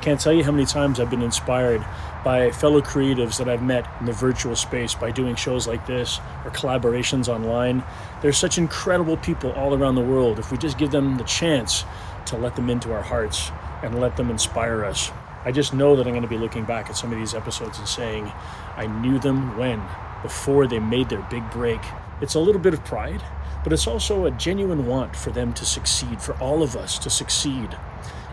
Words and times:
can't 0.00 0.18
tell 0.18 0.32
you 0.32 0.42
how 0.42 0.50
many 0.50 0.64
times 0.64 0.98
I've 0.98 1.10
been 1.10 1.22
inspired 1.22 1.84
by 2.24 2.50
fellow 2.50 2.80
creatives 2.80 3.38
that 3.38 3.48
I've 3.48 3.62
met 3.62 3.86
in 4.00 4.06
the 4.06 4.12
virtual 4.12 4.56
space 4.56 4.94
by 4.94 5.10
doing 5.10 5.36
shows 5.36 5.66
like 5.66 5.86
this 5.86 6.20
or 6.44 6.50
collaborations 6.50 7.28
online. 7.28 7.82
There's 8.22 8.38
such 8.38 8.58
incredible 8.58 9.16
people 9.18 9.52
all 9.52 9.74
around 9.74 9.94
the 9.94 10.00
world. 10.00 10.38
If 10.38 10.50
we 10.50 10.58
just 10.58 10.78
give 10.78 10.90
them 10.90 11.16
the 11.18 11.24
chance 11.24 11.84
to 12.26 12.36
let 12.36 12.56
them 12.56 12.70
into 12.70 12.92
our 12.92 13.02
hearts 13.02 13.50
and 13.82 14.00
let 14.00 14.16
them 14.16 14.30
inspire 14.30 14.84
us, 14.84 15.10
I 15.44 15.52
just 15.52 15.72
know 15.72 15.96
that 15.96 16.06
I'm 16.06 16.12
going 16.12 16.22
to 16.22 16.28
be 16.28 16.38
looking 16.38 16.64
back 16.64 16.90
at 16.90 16.96
some 16.96 17.12
of 17.12 17.18
these 17.18 17.34
episodes 17.34 17.78
and 17.78 17.88
saying, 17.88 18.32
I 18.76 18.86
knew 18.86 19.18
them 19.18 19.56
when, 19.56 19.82
before 20.22 20.66
they 20.66 20.78
made 20.78 21.08
their 21.08 21.26
big 21.30 21.48
break. 21.50 21.80
It's 22.20 22.34
a 22.34 22.40
little 22.40 22.60
bit 22.60 22.74
of 22.74 22.84
pride, 22.84 23.22
but 23.64 23.72
it's 23.72 23.86
also 23.86 24.26
a 24.26 24.30
genuine 24.30 24.86
want 24.86 25.16
for 25.16 25.30
them 25.30 25.52
to 25.54 25.64
succeed, 25.64 26.20
for 26.20 26.34
all 26.38 26.62
of 26.62 26.76
us 26.76 26.98
to 27.00 27.10
succeed 27.10 27.76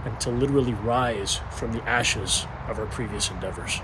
and 0.08 0.20
to 0.22 0.30
literally 0.30 0.74
rise 0.74 1.42
from 1.52 1.74
the 1.74 1.84
ashes 1.84 2.48
of 2.70 2.80
our 2.80 2.86
previous 2.86 3.30
endeavors. 3.30 3.82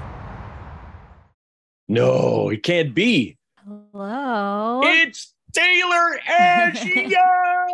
No, 1.90 2.50
it 2.50 2.64
can't 2.64 2.96
be. 2.96 3.38
Hello. 3.66 4.82
It's 4.86 5.34
Taylor 5.52 6.20
Ashia. 6.26 7.18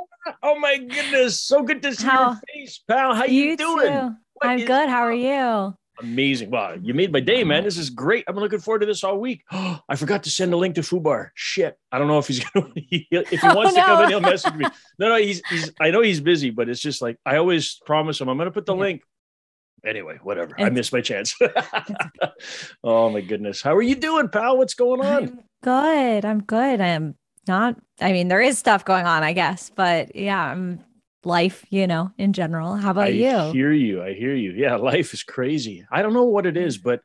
oh 0.43 0.57
my 0.57 0.77
goodness, 0.77 1.39
so 1.43 1.61
good 1.61 1.83
to 1.83 1.93
see 1.93 2.07
How- 2.07 2.31
your 2.31 2.41
face, 2.47 2.81
pal. 2.87 3.13
How 3.13 3.25
you, 3.25 3.55
doing? 3.55 3.91
too. 3.91 4.15
I'm 4.41 4.65
good. 4.65 4.89
How 4.89 5.01
are 5.01 5.13
you? 5.13 5.75
Amazing. 6.01 6.49
Wow, 6.49 6.75
you 6.81 6.93
made 6.93 7.11
my 7.11 7.19
day, 7.19 7.43
man. 7.43 7.63
This 7.63 7.77
is 7.77 7.89
great. 7.89 8.23
I'm 8.27 8.35
looking 8.35 8.59
forward 8.59 8.79
to 8.79 8.85
this 8.85 9.03
all 9.03 9.17
week. 9.19 9.43
I 9.51 9.95
forgot 9.97 10.23
to 10.23 10.29
send 10.29 10.53
a 10.53 10.57
link 10.57 10.75
to 10.75 10.81
Fubar. 10.81 11.29
Shit. 11.35 11.77
I 11.91 11.97
don't 11.97 12.07
know 12.07 12.19
if 12.19 12.27
he's 12.27 12.39
gonna 12.53 12.71
if 12.75 13.41
he 13.41 13.47
Oh, 13.49 13.53
wants 13.55 13.73
to 13.75 13.81
come 13.81 13.97
no. 13.99 14.03
in, 14.03 14.09
he'll 14.09 14.21
message 14.21 14.55
me. 14.55 14.65
No, 14.99 15.09
no, 15.09 15.15
he's 15.17 15.41
he's 15.49 15.71
I 15.79 15.91
know 15.91 16.01
he's 16.01 16.21
busy, 16.21 16.49
but 16.51 16.69
it's 16.69 16.79
just 16.79 17.01
like 17.01 17.17
I 17.25 17.37
always 17.37 17.79
promise 17.85 18.19
him 18.21 18.29
I'm 18.29 18.37
gonna 18.37 18.51
put 18.51 18.65
the 18.65 18.75
Yeah. 18.75 18.81
link. 18.81 19.01
Anyway, 19.85 20.19
whatever. 20.23 20.55
I 20.57 20.69
missed 20.69 20.91
my 20.91 20.99
chance. 21.01 21.35
oh 22.83 23.09
my 23.09 23.21
goodness. 23.21 23.61
How 23.61 23.75
are 23.75 23.81
you 23.81 23.95
doing, 23.95 24.29
pal? 24.29 24.57
What's 24.57 24.73
going 24.73 25.01
on? 25.01 25.23
I'm 25.23 25.39
good. 25.63 26.25
I'm 26.25 26.41
good. 26.43 26.81
I'm 26.81 27.15
not, 27.47 27.77
I 28.01 28.11
mean, 28.11 28.27
there 28.27 28.41
is 28.41 28.57
stuff 28.57 28.83
going 28.85 29.05
on, 29.05 29.23
I 29.23 29.33
guess, 29.33 29.71
but 29.73 30.15
yeah, 30.15 30.51
I'm 30.51 30.83
life, 31.23 31.65
you 31.69 31.87
know, 31.87 32.11
in 32.17 32.33
general. 32.33 32.75
How 32.75 32.91
about 32.91 33.07
I 33.07 33.09
you? 33.09 33.29
I 33.29 33.51
hear 33.51 33.71
you. 33.71 34.03
I 34.03 34.13
hear 34.13 34.35
you. 34.35 34.51
Yeah, 34.51 34.75
life 34.91 35.13
is 35.13 35.23
crazy. 35.23 35.85
I 35.91 36.01
don't 36.01 36.13
know 36.13 36.25
what 36.25 36.45
it 36.45 36.57
is, 36.57 36.77
but 36.77 37.01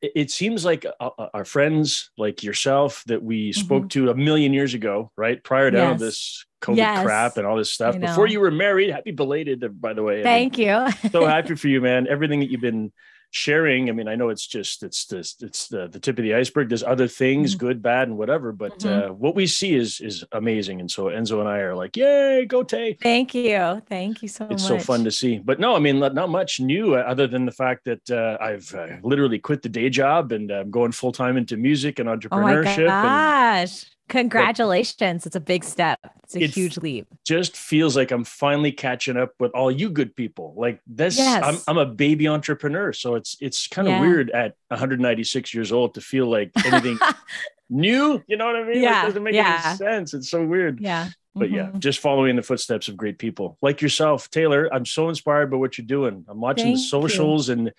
it, 0.00 0.30
seems 0.30 0.64
like 0.64 0.84
uh, 0.84 1.10
uh, 1.18 1.28
our 1.34 1.44
friends, 1.44 2.10
like 2.16 2.42
yourself, 2.42 3.04
that 3.06 3.22
we 3.22 3.52
spoke 3.52 3.90
to 3.90 4.10
a 4.10 4.14
million 4.14 4.52
years 4.52 4.74
ago, 4.74 5.12
right? 5.16 5.42
Prior 5.42 5.70
to 5.70 5.78
all 5.84 5.90
Mm-hmm. 5.94 6.02
This 6.02 6.46
COVID 6.62 6.76
Yes. 6.76 7.04
crap 7.04 7.36
and 7.36 7.46
all 7.46 7.56
this 7.56 7.72
stuff. 7.72 7.98
Before 7.98 8.26
you 8.26 8.40
were 8.40 8.50
married, 8.50 8.90
happy 8.90 9.10
belated, 9.10 9.62
uh, 9.64 9.68
by 9.68 9.92
the 9.92 10.02
way. 10.02 10.14
I 10.14 10.16
mean, 10.16 10.24
Thank 10.24 10.58
you. 10.58 10.88
so 11.10 11.26
happy 11.36 11.56
for 11.56 11.68
you, 11.68 11.80
man. 11.80 12.06
Everything 12.08 12.40
that 12.40 12.50
you've 12.50 12.60
been 12.60 12.92
sharing. 13.32 13.88
I 13.88 13.92
mean, 13.92 14.06
I 14.06 14.14
know 14.14 14.28
it's 14.28 14.46
just 14.46 14.82
it's 14.84 15.06
this 15.06 15.34
it's 15.40 15.66
the, 15.68 15.88
the 15.88 15.98
tip 15.98 16.18
of 16.18 16.22
the 16.22 16.34
iceberg. 16.34 16.68
There's 16.68 16.84
other 16.84 17.08
things, 17.08 17.54
Mhm. 17.56 17.58
good, 17.58 17.82
bad, 17.82 18.06
and 18.08 18.16
whatever. 18.16 18.52
But 18.52 18.78
Mhm. 18.78 19.10
uh, 19.10 19.12
what 19.14 19.34
we 19.34 19.46
see 19.46 19.74
is 19.74 20.00
is 20.00 20.22
amazing. 20.32 20.80
And 20.80 20.90
so 20.90 21.06
Enzo 21.06 21.40
and 21.40 21.48
I 21.48 21.58
are 21.58 21.74
like, 21.74 21.96
yay, 21.96 22.44
go 22.46 22.62
Tay 22.62 22.96
Thank 23.00 23.34
you. 23.34 23.82
Thank 23.88 24.22
you 24.22 24.28
so 24.28 24.44
it's 24.44 24.50
much. 24.50 24.70
It's 24.70 24.86
so 24.86 24.92
fun 24.92 25.02
to 25.04 25.10
see 25.10 25.38
but 25.38 25.58
no 25.58 25.74
i 25.74 25.78
mean 25.78 25.98
not, 25.98 26.28
much 26.28 26.60
new 26.60 26.94
uh, 26.94 26.98
other 26.98 27.26
than 27.26 27.46
the 27.46 27.52
fact 27.52 27.84
that 27.86 28.04
uh, 28.10 28.36
i've 28.40 28.72
uh, 28.74 28.86
literally 29.02 29.38
quit 29.38 29.62
the 29.62 29.68
day 29.68 29.88
job 29.88 30.32
and 30.32 30.50
i'm 30.50 30.70
going 30.70 30.92
full-time 30.92 31.36
into 31.36 31.56
music 31.56 31.98
and 31.98 32.08
entrepreneurship 32.08 32.28
Oh 32.32 32.40
my 32.42 32.54
entrepreneurship 32.54 33.58
and 33.64 33.86
Congratulations. 34.12 35.26
It's 35.26 35.36
a 35.36 35.40
big 35.40 35.64
step. 35.64 35.98
It's 36.24 36.36
a 36.36 36.40
It- 36.42 36.50
huge 36.50 36.76
leap. 36.78 37.06
just 37.26 37.56
feels 37.56 37.96
like 37.96 38.10
i'm 38.10 38.24
finally 38.24 38.72
catching 38.72 39.16
up 39.16 39.30
with 39.38 39.50
all 39.54 39.70
you 39.70 39.88
good 39.90 40.14
people 40.16 40.54
like 40.56 40.80
this 40.86 41.16
Yes. 41.18 41.42
I'm, 41.44 41.56
I'm 41.68 41.78
a 41.78 41.86
baby 41.86 42.26
entrepreneur 42.28 42.92
so 42.92 43.14
it's 43.16 43.36
it's 43.40 43.66
kind 43.68 43.86
of 43.88 43.92
Yeah. 43.92 44.00
weird 44.00 44.30
at 44.30 44.54
196 44.68 45.52
years 45.54 45.72
old 45.72 45.94
to 45.94 46.00
feel 46.00 46.26
like 46.26 46.50
anything 46.64 46.98
new 47.70 48.22
you 48.26 48.36
know 48.36 48.46
what 48.46 48.56
i 48.56 48.60
mean 48.64 48.74
Like, 48.76 48.82
Yeah, 48.82 49.02
it 49.02 49.06
doesn't 49.06 49.22
make 49.22 49.34
yeah. 49.34 49.62
any 49.66 49.76
sense 49.76 50.14
it's 50.14 50.30
so 50.30 50.44
weird 50.44 50.80
yeah. 50.80 51.08
but 51.34 51.50
yeah 51.50 51.66
Mhm. 51.66 51.78
just 51.80 52.00
following 52.00 52.36
the 52.36 52.42
footsteps 52.42 52.88
of 52.88 52.96
great 52.96 53.18
people 53.18 53.56
like 53.62 53.80
yourself 53.82 54.30
taylor 54.30 54.68
i'm 54.72 54.84
so 54.86 55.08
inspired 55.08 55.50
by 55.50 55.56
what 55.58 55.76
you're 55.78 55.86
doing 55.86 56.24
i'm 56.28 56.40
watching 56.40 56.66
the 56.66 56.72
Thank 56.72 56.84
you. 56.84 56.88
socials 56.88 57.48
and 57.50 57.72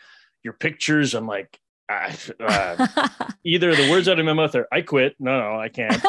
your 0.43 0.53
pictures 0.53 1.13
i'm 1.16 1.27
like 1.27 1.59
uh, 2.39 2.88
either 3.44 3.75
the 3.75 3.89
words 3.91 4.07
out 4.07 4.17
of 4.17 4.25
my 4.25 4.33
mouth 4.33 4.55
are 4.55 4.67
i 4.71 4.81
quit 4.81 5.16
no 5.19 5.38
no 5.38 5.59
i 5.59 5.67
can't 5.67 6.01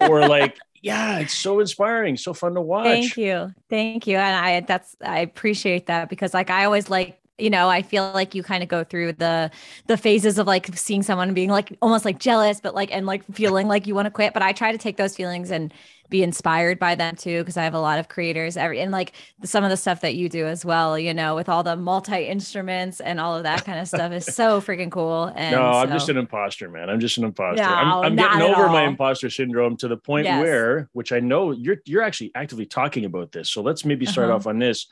or 0.00 0.26
like 0.26 0.58
yeah 0.82 1.18
it's 1.18 1.34
so 1.34 1.60
inspiring 1.60 2.16
so 2.16 2.32
fun 2.32 2.54
to 2.54 2.60
watch 2.60 2.86
Thank 2.86 3.16
you. 3.16 3.54
Thank 3.70 4.06
you. 4.06 4.16
And 4.16 4.36
I 4.36 4.60
that's 4.60 4.96
I 5.04 5.20
appreciate 5.20 5.86
that 5.86 6.08
because 6.08 6.34
like 6.34 6.50
I 6.50 6.64
always 6.64 6.88
like 6.90 7.20
you 7.36 7.50
know, 7.50 7.68
I 7.68 7.82
feel 7.82 8.12
like 8.12 8.36
you 8.36 8.44
kind 8.44 8.62
of 8.62 8.68
go 8.68 8.84
through 8.84 9.14
the 9.14 9.50
the 9.86 9.96
phases 9.96 10.38
of 10.38 10.46
like 10.46 10.76
seeing 10.76 11.02
someone 11.02 11.28
and 11.28 11.34
being 11.34 11.50
like 11.50 11.76
almost 11.82 12.04
like 12.04 12.18
jealous, 12.18 12.60
but 12.60 12.74
like 12.74 12.92
and 12.92 13.06
like 13.06 13.24
feeling 13.32 13.66
like 13.66 13.86
you 13.86 13.94
want 13.94 14.06
to 14.06 14.10
quit. 14.10 14.32
But 14.32 14.42
I 14.42 14.52
try 14.52 14.70
to 14.70 14.78
take 14.78 14.96
those 14.96 15.16
feelings 15.16 15.50
and 15.50 15.74
be 16.14 16.22
inspired 16.22 16.78
by 16.78 16.94
them 16.94 17.16
too, 17.16 17.40
because 17.40 17.56
I 17.56 17.64
have 17.64 17.74
a 17.74 17.80
lot 17.80 17.98
of 17.98 18.06
creators 18.06 18.56
every 18.56 18.78
and 18.78 18.92
like 18.92 19.14
some 19.42 19.64
of 19.64 19.70
the 19.70 19.76
stuff 19.76 20.00
that 20.02 20.14
you 20.14 20.28
do 20.28 20.46
as 20.46 20.64
well, 20.64 20.96
you 20.96 21.12
know, 21.12 21.34
with 21.34 21.48
all 21.48 21.64
the 21.64 21.74
multi 21.74 22.26
instruments 22.26 23.00
and 23.00 23.18
all 23.18 23.34
of 23.36 23.42
that 23.42 23.64
kind 23.64 23.80
of 23.80 23.88
stuff 23.96 24.12
is 24.12 24.24
so 24.24 24.60
freaking 24.60 24.92
cool. 24.92 25.32
And 25.34 25.56
no, 25.56 25.62
I'm 25.72 25.88
just 25.90 26.08
an 26.08 26.16
imposter, 26.16 26.70
man. 26.70 26.88
I'm 26.88 27.00
just 27.00 27.18
an 27.18 27.24
imposter. 27.24 27.64
No, 27.64 27.68
I'm, 27.68 28.04
I'm 28.04 28.14
getting 28.16 28.42
over 28.42 28.68
my 28.68 28.84
imposter 28.84 29.28
syndrome 29.28 29.76
to 29.78 29.88
the 29.88 29.96
point 29.96 30.26
Yes. 30.26 30.40
where, 30.40 30.88
which 30.92 31.10
I 31.10 31.18
know 31.18 31.50
you're 31.50 31.78
you're 31.84 32.02
actually 32.02 32.30
actively 32.36 32.66
talking 32.66 33.04
about 33.06 33.32
this. 33.32 33.50
So 33.50 33.60
let's 33.60 33.84
maybe 33.84 34.06
start 34.06 34.28
Uh-huh. 34.28 34.36
off 34.36 34.46
on 34.46 34.60
this. 34.60 34.86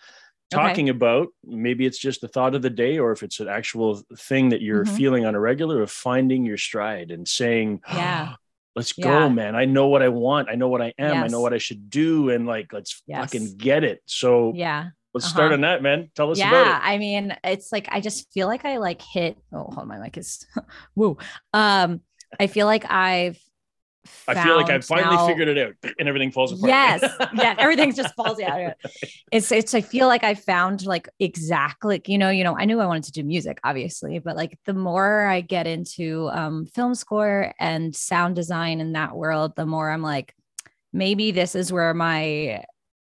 Okay. 0.53 0.61
Talking 0.61 0.89
about 0.89 1.29
maybe 1.47 1.87
it's 1.87 1.99
just 1.99 2.21
the 2.21 2.27
thought 2.29 2.57
of 2.57 2.63
the 2.63 2.69
day, 2.69 2.99
or 2.99 3.13
if 3.13 3.23
it's 3.23 3.39
an 3.39 3.49
actual 3.49 4.03
thing 4.19 4.49
that 4.49 4.61
you're 4.61 4.85
Mhm. 4.85 4.97
feeling 4.97 5.25
on 5.25 5.37
a 5.37 5.41
regular 5.41 5.83
of 5.83 5.91
finding 5.93 6.45
your 6.45 6.59
stride 6.59 7.13
and 7.13 7.29
saying, 7.29 7.81
Yeah. 7.89 8.35
let's 8.75 8.97
Yeah. 8.97 9.05
go, 9.05 9.29
man. 9.29 9.55
I 9.55 9.65
know 9.65 9.89
what 9.89 10.03
I 10.03 10.09
want. 10.09 10.49
I 10.49 10.55
know 10.55 10.69
what 10.69 10.81
I 10.83 10.93
am. 10.99 11.23
I 11.23 11.27
know 11.29 11.41
what 11.41 11.53
I 11.53 11.59
should 11.59 11.91
do. 11.91 12.31
And 12.31 12.47
like, 12.47 12.73
let's 12.73 13.03
Yes. 13.07 13.21
fucking 13.33 13.57
get 13.59 13.85
it. 13.85 14.01
So 14.07 14.53
Yeah. 14.55 14.89
let's 15.15 15.27
start 15.29 15.47
Uh-huh. 15.49 15.55
on 15.55 15.61
that, 15.63 15.83
man. 15.83 16.11
Tell 16.15 16.31
us 16.31 16.39
yeah 16.39 16.49
about 16.49 16.67
it. 16.67 16.71
Yeah, 16.71 16.81
i 16.83 16.99
mean 16.99 17.37
it's 17.45 17.71
like 17.73 17.87
i 17.93 18.01
just 18.01 18.33
feel 18.33 18.47
like 18.47 18.65
i 18.65 18.79
like 18.79 19.03
hit 19.03 19.37
oh 19.53 19.65
hold 19.65 19.79
on, 19.79 19.89
my 19.89 19.99
mic 19.99 20.17
is 20.17 20.47
woo 20.97 21.19
um 21.53 22.01
i 22.41 22.47
feel 22.47 22.67
like 22.67 22.91
i've. 22.91 23.39
I 24.27 24.43
feel 24.43 24.57
like 24.57 24.69
I've 24.71 24.85
finally 24.85 25.17
now- 25.17 25.27
figured 25.27 25.49
it 25.49 25.59
out 25.59 25.93
and 25.99 26.09
everything 26.09 26.33
falls 26.33 26.53
apart. 26.53 26.69
yes. 26.69 27.03
Yeah 27.35 27.55
everything 27.59 27.95
just 27.95 28.15
falls 28.15 28.41
out 28.41 28.75
it's 29.31 29.53
it's 29.53 29.75
i 29.75 29.81
feel 29.81 30.09
like 30.09 30.25
i 30.25 30.35
found 30.35 30.85
like 30.87 31.09
exactly 31.21 31.95
like, 31.97 32.09
you 32.09 32.19
know 32.19 32.31
you 32.31 32.43
know 32.43 32.57
i 32.59 32.65
knew 32.65 32.81
i 32.81 32.87
wanted 32.87 33.05
to 33.05 33.13
do 33.13 33.23
music 33.23 33.59
obviously 33.63 34.19
but 34.19 34.37
like 34.37 34.59
the 34.67 34.75
more 34.75 35.27
i 35.27 35.41
get 35.41 35.67
into 35.67 36.29
um 36.33 36.67
film 36.67 36.95
score 36.95 37.53
and 37.61 37.95
sound 37.95 38.35
design 38.35 38.81
in 38.81 38.93
that 38.93 39.15
world 39.15 39.55
the 39.57 39.67
more 39.67 39.91
i'm 39.91 40.03
like 40.03 40.35
maybe 40.93 41.31
this 41.31 41.55
is 41.55 41.73
where 41.73 41.95
my 41.95 42.65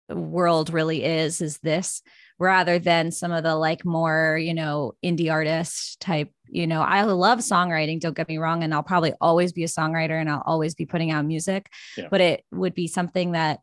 world 0.09 0.70
really 0.70 1.05
is 1.05 1.41
is 1.41 1.59
this 1.59 2.03
rather 2.38 2.78
than 2.78 3.10
some 3.10 3.32
of 3.32 3.43
the 3.43 3.54
like 3.56 3.84
more 3.84 4.38
you 4.41 4.54
know 4.54 4.93
indie 5.04 5.31
artist 5.31 6.00
type 6.00 6.31
you 6.49 6.66
know 6.66 6.81
i 6.82 7.03
love 7.03 7.41
songwriting 7.41 8.00
don't 8.00 8.16
get 8.16 8.28
me 8.28 8.38
wrong 8.38 8.62
and 8.62 8.72
i'll 8.72 8.82
probably 8.82 9.12
always 9.21 9.53
be 9.53 9.65
a 9.65 9.69
songwriter 9.69 10.21
and 10.21 10.31
i'll 10.31 10.43
always 10.47 10.75
be 10.75 10.87
putting 10.87 11.10
out 11.10 11.25
music 11.25 11.69
Yeah. 11.97 12.09
but 12.10 12.21
it 12.21 12.44
would 12.53 12.75
be 12.75 12.87
something 12.87 13.32
that 13.32 13.60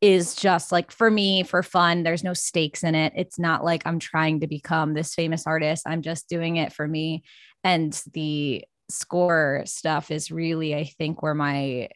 is 0.00 0.34
just 0.34 0.70
like 0.70 0.90
for 0.90 1.10
me 1.10 1.42
for 1.44 1.62
fun 1.62 2.02
there's 2.02 2.24
no 2.24 2.34
stakes 2.34 2.84
in 2.84 2.94
it 2.94 3.12
it's 3.16 3.38
not 3.38 3.64
like 3.64 3.82
i'm 3.86 3.98
trying 3.98 4.40
to 4.40 4.46
become 4.46 4.92
this 4.92 5.14
famous 5.14 5.46
artist 5.46 5.84
i'm 5.86 6.02
just 6.02 6.28
doing 6.28 6.56
it 6.56 6.72
for 6.72 6.86
me 6.86 7.22
and 7.62 8.02
the 8.12 8.62
score 8.90 9.62
stuff 9.64 10.10
is 10.10 10.30
really 10.30 10.74
i 10.74 10.84
think 10.84 11.22
where 11.22 11.34
my 11.34 11.88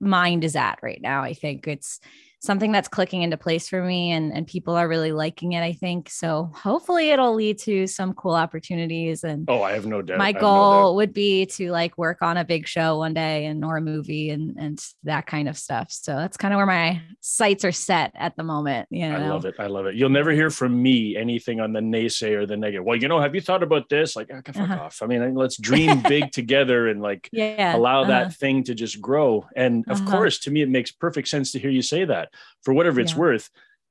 mind 0.00 0.44
is 0.44 0.54
at 0.54 0.78
right 0.82 1.00
now 1.02 1.22
i 1.22 1.34
think 1.34 1.66
it's 1.66 1.98
something 2.40 2.72
that's 2.72 2.88
clicking 2.88 3.22
into 3.22 3.36
place 3.36 3.68
for 3.68 3.82
me 3.82 4.10
and 4.12 4.32
and 4.32 4.46
people 4.46 4.74
are 4.74 4.88
really 4.88 5.12
liking 5.12 5.52
it 5.52 5.62
i 5.62 5.72
think 5.72 6.08
so 6.08 6.50
hopefully 6.54 7.10
it'll 7.10 7.34
lead 7.34 7.58
to 7.58 7.86
some 7.86 8.12
cool 8.14 8.34
opportunities 8.34 9.22
and 9.24 9.44
Oh, 9.48 9.62
I 9.62 9.72
have 9.72 9.86
no 9.86 10.00
doubt. 10.02 10.18
My 10.18 10.28
have 10.28 10.34
no 10.36 10.40
goal 10.40 10.96
would 10.96 11.12
be 11.12 11.46
to 11.46 11.70
like 11.70 11.96
work 11.98 12.18
on 12.22 12.36
a 12.36 12.44
big 12.44 12.66
show 12.66 12.98
one 12.98 13.14
day 13.14 13.46
and 13.46 13.64
or 13.64 13.76
a 13.76 13.80
movie 13.82 14.30
and 14.30 14.56
and 14.58 14.78
that 15.04 15.26
kind 15.26 15.48
of 15.48 15.58
stuff 15.58 15.88
so 15.90 16.16
that's 16.16 16.36
kind 16.36 16.54
of 16.54 16.58
where 16.58 16.66
my 16.66 17.00
sights 17.20 17.64
are 17.64 17.72
set 17.72 18.12
at 18.14 18.36
the 18.36 18.42
moment 18.42 18.86
you 18.90 19.08
know 19.08 19.16
I 19.16 19.28
love 19.28 19.44
it. 19.44 19.54
I 19.58 19.66
love 19.66 19.86
it. 19.86 19.94
You'll 19.94 20.08
never 20.08 20.30
hear 20.30 20.50
from 20.50 20.80
me 20.82 21.16
anything 21.16 21.60
on 21.60 21.72
the 21.72 21.80
naysay 21.80 22.34
or 22.34 22.46
the 22.46 22.56
negative. 22.56 22.84
Well, 22.84 22.96
you 22.96 23.08
know, 23.08 23.20
have 23.20 23.34
you 23.34 23.40
thought 23.40 23.62
about 23.62 23.88
this? 23.88 24.16
Like, 24.16 24.30
ah, 24.32 24.40
fuck 24.46 24.56
Uh-huh. 24.56 24.80
off. 24.84 25.02
I 25.02 25.06
mean, 25.06 25.34
let's 25.34 25.56
dream 25.70 26.00
big 26.00 26.32
together 26.32 26.88
and 26.88 27.02
like 27.02 27.28
yeah 27.32 27.76
allow 27.76 28.00
uh-huh. 28.02 28.10
that 28.10 28.34
thing 28.34 28.62
to 28.64 28.74
just 28.74 29.00
grow. 29.00 29.46
And 29.56 29.84
of 29.88 30.00
Uh-huh. 30.00 30.10
course, 30.10 30.38
to 30.40 30.50
me, 30.50 30.62
it 30.62 30.68
makes 30.70 30.90
perfect 30.90 31.28
sense 31.28 31.52
to 31.52 31.58
hear 31.58 31.70
you 31.70 31.82
say 31.82 32.04
that 32.04 32.29
for 32.62 32.74
whatever 32.74 33.00
it's 33.00 33.12
Yeah. 33.12 33.18
worth. 33.18 33.50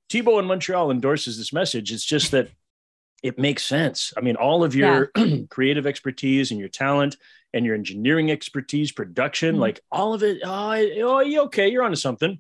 Thibault 0.10 0.40
in 0.40 0.46
Montreal 0.46 0.92
endorses 0.92 1.38
this 1.38 1.54
message. 1.54 1.92
It's 1.92 2.04
just 2.06 2.32
that 2.32 2.50
it 3.22 3.38
makes 3.38 3.64
sense. 3.66 4.14
I 4.18 4.22
mean, 4.22 4.36
all 4.38 4.64
of 4.64 4.76
your 4.76 5.12
creative 5.50 5.86
expertise 5.86 6.52
and 6.52 6.60
your 6.60 6.70
talent 6.70 7.18
and 7.54 7.66
your 7.66 7.76
engineering 7.76 8.32
expertise, 8.32 8.92
production, 8.92 9.56
Mhm. 9.58 9.60
like 9.60 9.82
all 9.92 10.14
of 10.14 10.24
it. 10.24 10.40
Oh, 10.44 10.72
oh, 10.72 11.20
you 11.20 11.42
okay? 11.44 11.68
You're 11.70 11.84
onto 11.84 11.96
something. 11.96 12.40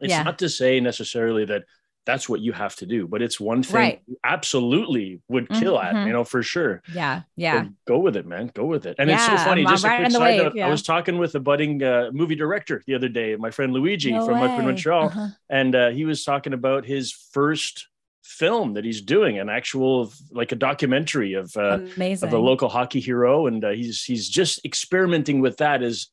It's 0.00 0.10
Yeah. 0.10 0.22
not 0.22 0.38
to 0.40 0.48
say 0.48 0.80
necessarily 0.80 1.44
that 1.46 1.64
that's 2.08 2.26
what 2.28 2.40
you 2.40 2.52
have 2.52 2.74
to 2.76 2.86
do. 2.86 3.06
But 3.06 3.20
it's 3.20 3.38
one 3.38 3.62
thing 3.62 3.76
Right. 3.76 4.00
you 4.08 4.16
absolutely 4.24 5.20
would 5.28 5.46
kill 5.50 5.78
at, 5.78 5.94
Mhm. 5.94 6.06
you 6.06 6.12
know, 6.14 6.24
for 6.24 6.42
sure. 6.42 6.82
Yeah. 6.94 7.22
Yeah. 7.36 7.64
So 7.64 7.68
go 7.86 7.98
with 7.98 8.16
it, 8.16 8.26
man. 8.26 8.50
Go 8.54 8.64
with 8.64 8.86
it. 8.86 8.96
And 8.98 9.10
it's 9.10 9.24
so 9.26 9.36
funny. 9.36 9.62
I'm- 9.64 9.72
Just 9.74 9.84
I'm 9.84 9.92
a 9.92 9.96
quick 10.04 10.12
side 10.12 10.38
note. 10.38 10.52
yeah. 10.56 10.66
I 10.66 10.70
was 10.70 10.82
talking 10.82 11.18
with 11.18 11.34
a 11.34 11.40
budding 11.40 11.82
uh, 11.82 12.08
movie 12.12 12.34
director 12.34 12.82
the 12.86 12.94
other 12.94 13.10
day, 13.10 13.36
my 13.36 13.50
friend 13.50 13.72
Luigi 13.74 14.10
No 14.12 14.24
from 14.24 14.36
up 14.42 14.58
in. 14.58 14.64
Montreal, 14.64 15.04
Uh-huh. 15.06 15.26
and 15.50 15.74
uh, 15.74 15.90
he 15.90 16.04
was 16.06 16.24
talking 16.24 16.52
about 16.54 16.86
his 16.86 17.12
first 17.12 17.88
film 18.24 18.74
that 18.74 18.84
he's 18.84 19.00
doing, 19.02 19.38
an 19.38 19.48
actual 19.50 20.10
like 20.32 20.50
a 20.52 20.56
documentary 20.56 21.34
of 21.34 21.54
uh, 21.56 21.78
Amazing. 21.96 22.26
of 22.28 22.32
a 22.34 22.38
local 22.38 22.68
hockey 22.70 23.00
hero, 23.00 23.46
and 23.46 23.64
uh, 23.64 23.70
he's 23.70 24.02
he's 24.04 24.28
just 24.28 24.64
experimenting 24.64 25.40
with 25.40 25.56
that. 25.58 25.82
As 25.82 26.08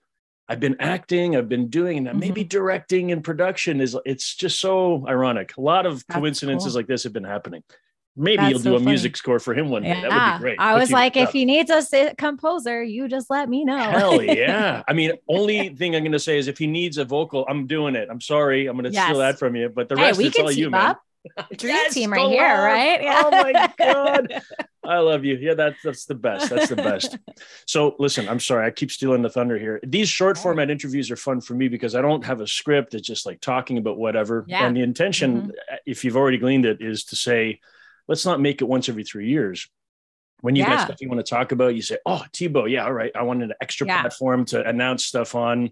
I've 0.48 0.60
been 0.60 0.78
acting, 0.80 1.36
I've 1.36 1.50
been 1.50 1.70
doing, 1.70 2.08
and 2.08 2.20
maybe 2.20 2.42
Mm-hmm. 2.42 2.48
directing 2.48 3.12
and 3.12 3.24
production 3.24 3.82
is 3.82 3.98
it's 4.06 4.36
just 4.36 4.60
so 4.60 5.06
ironic. 5.08 5.58
A 5.58 5.62
lot 5.62 5.86
of 5.86 6.06
That's 6.08 6.08
coincidences 6.08 6.74
cool. 6.74 6.80
like 6.80 6.88
this 6.88 7.04
have 7.04 7.14
been 7.14 7.24
happening. 7.24 7.64
Maybe 8.16 8.44
That's 8.44 8.52
you'll 8.52 8.60
so 8.60 8.72
do 8.72 8.76
a 8.76 8.80
funny. 8.80 8.86
music 8.92 9.18
score 9.18 9.40
for 9.40 9.54
him 9.54 9.70
one 9.70 9.88
day. 9.88 10.00
That 10.00 10.14
would 10.14 10.24
be 10.24 10.32
great. 10.32 10.58
I 10.60 10.74
Put 10.74 10.80
was 10.82 10.92
like, 10.92 11.16
yeah. 11.16 11.24
if 11.24 11.32
he 11.34 11.46
needs 11.46 11.70
a 11.70 12.16
composer, 12.16 12.82
you 12.84 13.08
just 13.10 13.30
let 13.30 13.50
me 13.50 13.66
know. 13.66 13.90
Hell 13.92 14.22
yeah. 14.24 14.84
I 14.88 14.94
mean, 14.94 15.14
only 15.28 15.70
thing 15.76 15.96
I'm 15.96 16.04
going 16.04 16.12
to 16.14 16.20
say 16.20 16.38
is 16.38 16.48
if 16.48 16.58
he 16.58 16.68
needs 16.68 16.98
a 16.98 17.06
vocal, 17.06 17.46
I'm 17.50 17.68
doing 17.68 17.96
it. 17.96 18.08
I'm 18.10 18.22
sorry. 18.22 18.68
I'm 18.68 18.76
going 18.78 18.86
to 18.86 18.92
Yes. 18.94 19.06
steal 19.06 19.20
that 19.20 19.38
from 19.40 19.56
you. 19.56 19.70
But 19.70 19.90
the 19.90 19.98
hey, 19.98 20.04
rest, 20.04 20.18
we 20.20 20.26
it's 20.28 20.40
all 20.40 20.52
you, 20.52 20.66
team 20.66 20.72
man. 20.72 20.96
Dream 21.58 21.76
Yes, 21.76 21.94
team 21.94 22.12
right 22.12 22.30
here, 22.30 22.64
right? 22.64 23.00
Oh 23.26 23.32
my 23.32 23.54
God. 23.78 24.44
I 24.88 25.00
love 25.00 25.26
you. 25.26 25.36
Yeah, 25.38 25.54
that's 25.54 25.82
that's 25.84 26.06
the 26.06 26.16
best. 26.16 26.50
That's 26.50 26.70
the 26.70 26.76
best. 26.76 27.18
So 27.68 27.96
listen, 28.00 28.30
I'm 28.30 28.40
sorry, 28.40 28.66
I 28.66 28.72
keep 28.72 28.92
stealing 28.92 29.22
the 29.22 29.30
thunder 29.30 29.58
here. 29.58 29.80
These 29.84 30.08
short 30.08 30.38
format 30.38 30.70
interviews 30.70 31.12
are 31.12 31.16
fun 31.18 31.42
for 31.42 31.54
me 31.54 31.68
because 31.68 31.96
I 31.96 32.02
don't 32.02 32.24
have 32.24 32.40
a 32.40 32.48
script. 32.48 32.94
It's 32.94 33.06
just 33.06 33.26
like 33.26 33.42
talking 33.42 33.78
about 33.78 33.98
whatever. 33.98 34.46
Yeah. 34.48 34.66
And 34.66 34.78
the 34.78 34.82
intention, 34.82 35.42
mm-hmm. 35.42 35.50
uh, 35.72 35.78
if 35.86 36.06
you've 36.06 36.16
already 36.16 36.38
gleaned 36.38 36.66
it, 36.66 36.82
is 36.82 37.04
to 37.06 37.16
say, 37.16 37.60
let's 38.08 38.26
not 38.26 38.40
make 38.40 38.62
it 38.62 38.66
once 38.66 38.88
every 38.88 39.04
three 39.04 39.28
years. 39.30 39.68
When 40.42 40.56
you 40.56 40.64
Yeah. 40.64 40.76
get 40.78 40.86
stuff 40.86 41.02
you 41.02 41.10
want 41.10 41.26
to 41.26 41.30
talk 41.30 41.52
about, 41.52 41.76
you 41.76 41.82
say, 41.82 41.98
"Oh, 42.06 42.24
Thibault, 42.34 42.66
yeah, 42.66 42.86
all 42.86 42.94
right. 42.94 43.12
I 43.16 43.24
wanted 43.24 43.50
an 43.50 43.56
extra 43.62 43.88
Yeah. 43.88 44.02
platform 44.02 44.46
to 44.46 44.66
announce 44.66 45.04
stuff 45.04 45.36
on." 45.36 45.72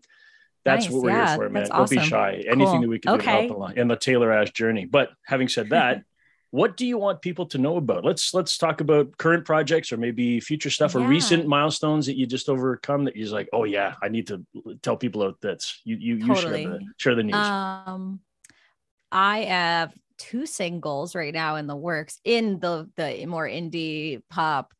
That's 0.65 0.85
Nice. 0.85 0.93
what 0.93 1.03
we're 1.03 1.09
Yeah, 1.11 1.27
here 1.27 1.35
for, 1.35 1.49
man. 1.49 1.63
that's 1.63 1.69
Don't 1.69 1.89
be 1.89 1.97
awesome. 1.97 2.09
shy. 2.09 2.43
Anything 2.47 2.81
that 2.81 2.87
we 2.89 2.99
can 2.99 3.13
do 3.13 3.23
to 3.23 3.29
help 3.29 3.51
along 3.51 3.77
in 3.77 3.87
the 3.87 3.95
Taylor 3.97 4.31
Ash 4.31 4.51
journey. 4.51 4.85
But 4.85 5.11
having 5.25 5.47
said 5.47 5.69
that, 5.69 6.03
what 6.53 6.77
do 6.77 6.85
you 6.85 6.99
want 6.99 7.19
people 7.19 7.47
to 7.47 7.57
know 7.57 7.77
about? 7.77 8.05
Let's 8.05 8.31
let's 8.31 8.59
talk 8.59 8.79
about 8.79 9.17
current 9.17 9.43
projects 9.43 9.91
or 9.91 9.97
maybe 9.97 10.39
future 10.39 10.69
stuff 10.69 10.93
or 10.93 10.99
recent 10.99 11.47
milestones 11.47 12.05
that 12.05 12.15
you 12.15 12.27
just 12.27 12.47
overcome 12.47 13.05
that 13.05 13.15
you're 13.15 13.23
just 13.23 13.33
like, 13.33 13.49
oh 13.53 13.63
yeah, 13.63 13.95
I 14.03 14.09
need 14.09 14.27
to 14.27 14.45
tell 14.83 14.95
people 14.95 15.23
about 15.23 15.41
this. 15.41 15.81
You 15.83 15.95
you 15.95 16.15
you 16.17 16.35
share 16.35 16.51
the 16.51 16.79
share 16.97 17.15
the 17.15 17.23
news. 17.23 17.33
Um, 17.33 18.19
I 19.11 19.45
have 19.45 19.93
two 20.19 20.45
singles 20.45 21.15
right 21.15 21.33
now 21.33 21.55
in 21.55 21.65
the 21.65 21.75
works 21.75 22.19
in 22.23 22.59
the 22.59 22.87
the 22.97 23.25
more 23.25 23.47
indie 23.47 24.21
pop 24.29 24.75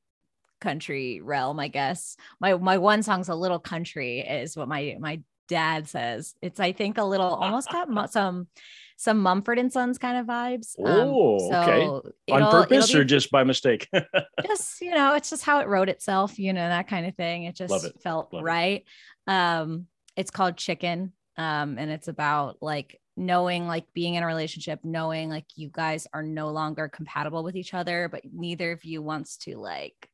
country 0.61 1.21
realm, 1.21 1.59
I 1.59 1.69
guess. 1.69 2.17
My 2.39 2.53
my 2.53 2.77
one 2.77 3.01
song's 3.01 3.29
a 3.29 3.35
little 3.35 3.57
country, 3.57 4.19
is 4.19 4.55
what 4.55 4.67
my 4.67 4.95
my 4.99 5.21
dad 5.47 5.87
says. 5.87 6.35
It's 6.41 6.59
I 6.59 6.71
think 6.71 6.97
a 6.97 7.03
little 7.03 7.27
almost 7.27 7.71
got 7.71 7.87
some 8.11 8.47
some 8.97 9.19
Mumford 9.19 9.59
and 9.59 9.71
Sons 9.71 9.97
kind 9.97 10.17
of 10.17 10.25
vibes. 10.25 10.79
Um, 10.79 11.09
Oh, 11.09 11.51
okay. 11.53 12.33
On 12.33 12.51
purpose 12.51 12.89
it'll 12.89 13.01
or 13.01 13.03
just 13.03 13.31
by 13.31 13.43
mistake? 13.43 13.87
just 14.45 14.81
you 14.81 14.91
know 14.91 15.15
it's 15.15 15.29
just 15.29 15.43
how 15.43 15.59
it 15.59 15.67
wrote 15.67 15.89
itself 15.89 16.39
you 16.39 16.53
know 16.53 16.67
that 16.67 16.87
kind 16.87 17.05
of 17.05 17.15
thing 17.15 17.43
it 17.43 17.55
just 17.55 17.85
it. 17.85 18.01
felt 18.01 18.33
Love 18.33 18.41
it. 18.41 18.45
right 18.45 18.83
um 19.27 19.87
it's 20.15 20.31
called 20.31 20.57
chicken 20.57 21.13
um 21.37 21.77
and 21.77 21.89
it's 21.91 22.07
about 22.07 22.57
like 22.61 22.99
knowing 23.15 23.67
like 23.67 23.85
being 23.93 24.15
in 24.15 24.23
a 24.23 24.27
relationship 24.27 24.79
knowing 24.83 25.29
like 25.29 25.45
you 25.55 25.69
guys 25.71 26.07
are 26.13 26.23
no 26.23 26.49
longer 26.49 26.87
compatible 26.87 27.43
with 27.43 27.55
each 27.55 27.73
other 27.73 28.09
but 28.09 28.21
neither 28.33 28.71
of 28.71 28.83
you 28.83 29.01
wants 29.01 29.37
to 29.37 29.57
like 29.57 30.09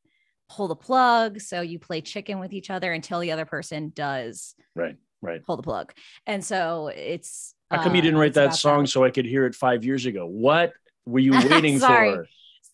pull 0.49 0.67
the 0.67 0.75
plug 0.75 1.39
so 1.39 1.61
you 1.61 1.79
play 1.79 2.01
chicken 2.01 2.39
with 2.39 2.53
each 2.53 2.69
other 2.69 2.91
until 2.91 3.19
the 3.19 3.31
other 3.31 3.45
person 3.45 3.91
does 3.95 4.55
right, 4.75 4.97
right. 5.21 5.43
pull 5.45 5.57
the 5.57 5.63
plug 5.63 5.93
and 6.25 6.43
so 6.43 6.91
it's 6.95 7.55
How 7.71 7.83
come 7.83 7.95
you 7.95 7.99
uh, 7.99 8.03
didn't 8.03 8.19
write 8.19 8.33
that 8.33 8.55
song 8.55 8.85
so 8.85 9.03
I 9.03 9.11
could 9.11 9.25
hear 9.25 9.45
it 9.45 9.55
five 9.55 9.83
years 9.85 10.05
ago? 10.05 10.25
What 10.25 10.73
were 11.05 11.19
you 11.19 11.31
waiting 11.49 11.79
for? 11.79 12.27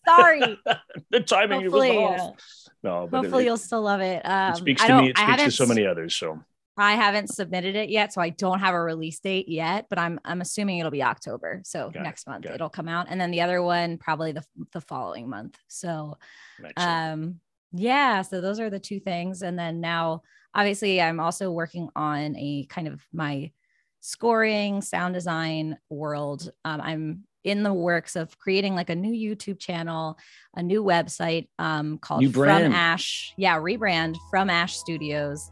sorry 0.06 0.58
The 1.10 1.20
timing 1.20 1.64
was 1.64 1.72
hopefully 1.72 1.96
off. 1.96 2.20
uh, 2.20 2.70
No, 2.82 3.08
but 3.10 3.22
hopefully 3.22 3.42
it, 3.42 3.46
you'll 3.46 3.56
still 3.56 3.82
love 3.82 4.00
it 4.00 4.22
um 4.24 4.52
it 4.52 4.56
speaks 4.56 4.82
I 4.82 4.88
to 4.88 5.02
me. 5.02 5.10
It 5.10 5.18
speaks 5.18 5.42
to 5.42 5.50
so 5.50 5.66
many 5.66 5.86
others. 5.86 6.16
So 6.16 6.40
I 6.78 6.92
haven't 6.92 7.28
submitted 7.28 7.74
it 7.74 7.88
yet, 7.88 8.12
so 8.12 8.20
I 8.20 8.28
don't 8.28 8.60
have 8.60 8.74
a 8.74 8.80
release 8.80 9.18
date 9.18 9.48
yet. 9.48 9.86
But 9.88 9.98
I'm 9.98 10.20
I'm 10.24 10.40
assuming 10.40 10.78
it'll 10.78 10.90
be 10.90 11.02
October, 11.02 11.62
so 11.64 11.90
Got 11.90 12.00
it, 12.00 12.02
next 12.02 12.26
month 12.26 12.44
got 12.44 12.50
it. 12.52 12.54
it'll 12.56 12.68
come 12.68 12.88
out, 12.88 13.06
and 13.08 13.20
then 13.20 13.30
the 13.30 13.40
other 13.40 13.62
one 13.62 13.96
probably 13.96 14.32
the 14.32 14.44
the 14.72 14.82
following 14.82 15.28
month. 15.28 15.56
So, 15.68 16.18
excellent. 16.62 16.78
um, 16.78 17.40
yeah, 17.72 18.22
so 18.22 18.40
those 18.40 18.60
are 18.60 18.68
the 18.68 18.78
two 18.78 19.00
things, 19.00 19.42
and 19.42 19.58
then 19.58 19.80
now 19.80 20.22
obviously 20.56 21.00
I'm 21.00 21.20
also 21.20 21.52
working 21.52 21.88
on 21.94 22.34
a 22.36 22.64
kind 22.68 22.88
of 22.88 23.00
my 23.12 23.52
scoring 24.00 24.80
sound 24.80 25.14
design 25.14 25.78
world. 25.90 26.50
Um, 26.64 26.80
I'm 26.80 27.24
in 27.44 27.62
the 27.62 27.72
works 27.72 28.16
of 28.16 28.36
creating 28.38 28.74
like 28.74 28.90
a 28.90 28.94
new 28.94 29.12
YouTube 29.12 29.60
channel, 29.60 30.18
a 30.56 30.62
new 30.62 30.82
website 30.82 31.48
um, 31.60 31.98
called 31.98 32.22
New 32.22 32.32
From. 32.32 32.72
Ash. 32.72 33.32
Yeah, 33.36 33.58
rebrand 33.58 34.16
From 34.30 34.50
Ash 34.50 34.76
Studios, 34.76 35.50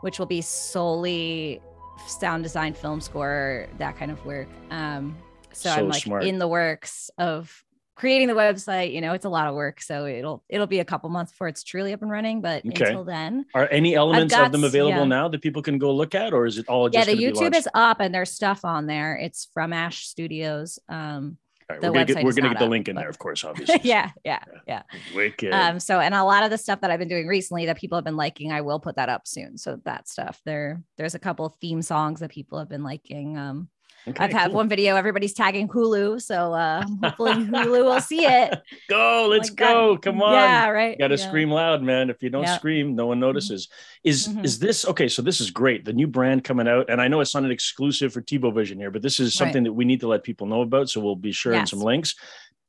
which 0.00 0.18
will 0.18 0.26
be 0.26 0.40
solely 0.40 1.60
sound 2.06 2.42
design, 2.42 2.72
film 2.72 3.00
score, 3.00 3.68
that 3.78 3.96
kind 3.96 4.10
of 4.10 4.24
work. 4.24 4.48
Um, 4.70 5.16
so, 5.52 5.70
So 5.70 5.76
I'm 5.76 5.88
like 5.88 6.02
smart. 6.02 6.24
in 6.24 6.38
the 6.38 6.48
works 6.48 7.10
of 7.18 7.64
creating 7.98 8.28
the 8.28 8.34
website. 8.34 8.92
You 8.94 9.00
know, 9.02 9.12
it's 9.12 9.24
a 9.26 9.28
lot 9.28 9.46
of 9.48 9.54
work, 9.54 9.82
so 9.82 10.06
it'll 10.06 10.42
it'll 10.48 10.66
be 10.66 10.78
a 10.78 10.84
couple 10.84 11.10
months 11.10 11.32
before 11.32 11.48
it's 11.48 11.62
truly 11.62 11.92
up 11.92 12.00
and 12.00 12.10
running. 12.10 12.40
But 12.40 12.64
Okay. 12.64 12.86
until 12.86 13.04
then, 13.04 13.44
Are 13.54 13.68
any 13.70 13.94
elements 13.94 14.34
got- 14.34 14.46
of 14.46 14.52
them 14.52 14.64
available 14.64 15.00
yeah. 15.00 15.04
now 15.04 15.28
that 15.28 15.42
people 15.42 15.60
can 15.62 15.76
go 15.78 15.92
look 15.94 16.14
at, 16.14 16.32
or 16.32 16.46
is 16.46 16.56
it 16.58 16.66
all 16.68 16.88
yeah, 16.90 17.04
the 17.04 17.12
YouTube 17.16 17.54
is 17.54 17.68
up 17.74 18.00
and 18.00 18.14
there's 18.14 18.30
stuff 18.32 18.64
on 18.64 18.86
there. 18.86 19.16
It's 19.16 19.48
from 19.52 19.72
Ash 19.72 20.06
Studios. 20.06 20.78
Um, 20.88 21.36
right, 21.68 21.80
the 21.80 21.88
we're 21.88 21.92
gonna 21.92 22.04
get, 22.06 22.16
website 22.16 22.24
we're 22.24 22.32
gonna 22.32 22.48
get 22.50 22.58
the 22.60 22.64
up, 22.64 22.70
link 22.70 22.88
in 22.88 22.94
but- 22.94 23.00
there, 23.02 23.10
of 23.10 23.18
course, 23.18 23.44
obviously. 23.48 23.80
yeah, 23.82 24.10
yeah, 24.24 24.42
yeah. 24.66 24.82
Wicked. 25.14 25.52
Um, 25.52 25.80
so 25.80 26.00
and 26.00 26.14
a 26.14 26.24
lot 26.24 26.44
of 26.44 26.50
the 26.50 26.58
stuff 26.58 26.80
that 26.82 26.90
I've 26.90 26.98
been 27.00 27.08
doing 27.08 27.26
recently 27.26 27.66
that 27.66 27.76
people 27.76 27.96
have 27.98 28.04
been 28.04 28.16
liking, 28.16 28.52
I 28.52 28.60
will 28.62 28.80
put 28.80 28.96
that 28.96 29.08
up 29.08 29.26
soon. 29.26 29.58
So 29.58 29.80
that 29.84 30.08
stuff 30.08 30.40
there, 30.46 30.82
there's 30.96 31.14
a 31.14 31.18
couple 31.18 31.44
of 31.46 31.54
theme 31.60 31.82
songs 31.82 32.20
that 32.20 32.30
people 32.30 32.58
have 32.58 32.68
been 32.68 32.84
liking. 32.84 33.36
Um, 33.36 33.68
Okay, 34.06 34.24
I've 34.24 34.32
had 34.32 34.46
cool. 34.46 34.54
one 34.56 34.68
video, 34.68 34.96
everybody's 34.96 35.34
tagging 35.34 35.68
Hulu, 35.68 36.22
so 36.22 36.54
uh, 36.54 36.82
hopefully 37.02 37.32
Hulu 37.32 37.84
will 37.84 38.00
see 38.00 38.24
it. 38.24 38.58
Go, 38.88 39.26
let's 39.30 39.50
Like, 39.50 39.56
go. 39.56 39.98
Come 39.98 40.22
on. 40.22 40.32
Yeah, 40.32 40.68
right. 40.68 40.98
Got 40.98 41.08
to 41.08 41.16
yeah. 41.16 41.26
scream 41.26 41.50
loud, 41.50 41.82
man. 41.82 42.08
If 42.08 42.22
you 42.22 42.30
don't 42.30 42.44
Yeah. 42.44 42.56
scream, 42.56 42.94
no 42.94 43.06
one 43.06 43.20
notices. 43.20 43.68
Is 44.04 44.28
Mhm. 44.28 44.44
is 44.44 44.58
this 44.58 44.86
okay? 44.86 45.08
So 45.08 45.20
this 45.20 45.40
is 45.40 45.50
great. 45.50 45.84
The 45.84 45.92
new 45.92 46.06
brand 46.06 46.44
coming 46.44 46.68
out, 46.68 46.88
and 46.88 47.00
I 47.02 47.08
know 47.08 47.20
it's 47.20 47.34
not 47.34 47.44
an 47.44 47.50
exclusive 47.50 48.12
for 48.12 48.22
Thibault 48.22 48.52
Vision 48.52 48.78
here, 48.78 48.90
but 48.90 49.02
this 49.02 49.20
is 49.20 49.26
Right. 49.34 49.46
something 49.46 49.64
that 49.64 49.72
we 49.72 49.84
need 49.84 50.00
to 50.00 50.08
let 50.08 50.22
people 50.22 50.46
know 50.46 50.62
about. 50.62 50.88
So 50.88 51.00
we'll 51.00 51.16
be 51.16 51.32
sharing 51.32 51.58
Yes. 51.60 51.70
some 51.70 51.80
links. 51.80 52.14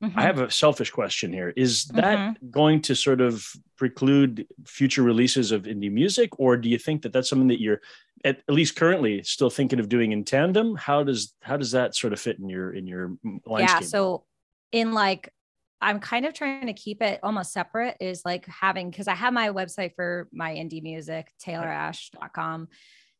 Mhm. 0.04 0.14
I 0.16 0.22
have 0.24 0.40
a 0.40 0.50
selfish 0.50 0.92
question 0.92 1.34
here. 1.34 1.52
Is 1.58 1.86
that 1.88 2.18
Mm-hmm. 2.18 2.50
going 2.52 2.82
to 2.84 2.96
sort 2.96 3.20
of 3.20 3.46
preclude 3.76 4.48
future 4.66 5.04
releases 5.04 5.52
of 5.52 5.64
indie 5.64 5.92
music, 5.92 6.40
or 6.40 6.56
do 6.56 6.70
you 6.70 6.78
think 6.78 7.02
that 7.02 7.12
that's 7.12 7.30
something 7.30 7.50
that 7.50 7.60
you're 7.62 7.82
at, 8.24 8.38
at 8.48 8.54
least 8.54 8.76
currently 8.78 9.24
still 9.24 9.50
thinking 9.50 9.80
of 9.80 9.90
doing 9.90 10.12
in 10.14 10.24
tandem? 10.24 10.76
How 10.76 11.04
does 11.04 11.34
how 11.42 11.58
does 11.58 11.72
that 11.72 11.96
sort 11.96 12.14
of 12.14 12.20
fit 12.20 12.40
in 12.40 12.48
your 12.50 12.74
in 12.74 12.88
your 12.88 13.18
landscape? 13.46 13.82
yeah 13.82 13.88
so 13.88 14.26
in 14.72 14.94
like 14.94 15.34
i'm 15.82 16.00
kind 16.00 16.26
of 16.26 16.34
trying 16.34 16.68
to 16.68 16.74
keep 16.74 17.02
it 17.02 17.20
almost 17.24 17.52
separate 17.54 17.96
is 18.02 18.22
like 18.26 18.46
having 18.46 18.92
because 18.92 19.08
i 19.08 19.16
have 19.16 19.34
my 19.34 19.50
website 19.50 19.96
for 19.96 20.28
my 20.32 20.54
indie 20.54 20.84
music 20.84 21.32
taylorash.com 21.44 22.68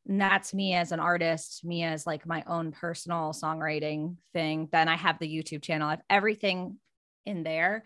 and 0.10 0.20
that's 0.20 0.56
me 0.56 0.74
as 0.74 0.92
an 0.92 1.00
artist 1.00 1.64
me 1.64 1.84
as 1.84 2.08
like 2.08 2.26
my 2.26 2.44
own 2.48 2.72
personal 2.72 3.32
songwriting 3.32 4.16
thing. 4.34 4.68
Then 4.72 4.90
i 4.90 4.98
have 4.98 5.20
the 5.20 5.28
youtube 5.28 5.62
channel 5.62 5.88
i 5.88 5.92
have 5.92 6.02
everything 6.10 6.78
in 7.26 7.44
there. 7.44 7.84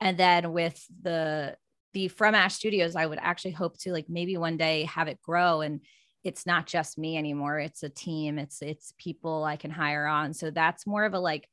And 0.00 0.18
then 0.18 0.52
with 0.52 0.84
the 1.02 1.56
the 1.92 2.08
from 2.08 2.34
ash 2.34 2.54
studios 2.54 2.96
i 2.96 3.06
would 3.06 3.18
actually 3.20 3.52
hope 3.52 3.78
to 3.80 3.92
like 3.92 4.06
maybe 4.08 4.36
one 4.38 4.56
day 4.56 4.84
have 4.84 5.06
it 5.06 5.20
grow. 5.22 5.60
And 5.60 5.82
it's 6.24 6.46
not 6.46 6.66
just 6.66 6.98
me 6.98 7.16
anymore 7.16 7.60
it's 7.60 7.84
a 7.84 7.88
team 7.88 8.36
it's 8.36 8.60
it's 8.60 8.92
people 8.98 9.44
i 9.44 9.56
can 9.56 9.70
hire 9.70 10.06
on. 10.06 10.32
So 10.32 10.50
that's 10.50 10.86
more 10.86 11.04
of 11.04 11.12
a 11.12 11.20
like 11.20 11.46